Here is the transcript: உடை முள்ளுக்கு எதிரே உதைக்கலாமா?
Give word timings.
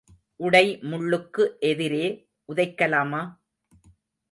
உடை 0.35 0.79
முள்ளுக்கு 0.81 1.43
எதிரே 1.59 2.07
உதைக்கலாமா? 2.49 3.21